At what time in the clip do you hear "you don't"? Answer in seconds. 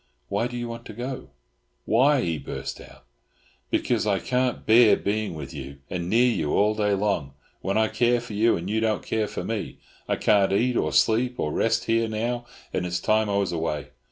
8.67-9.05